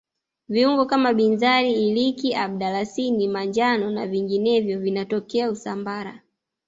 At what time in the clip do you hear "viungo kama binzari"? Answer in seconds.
0.49-1.73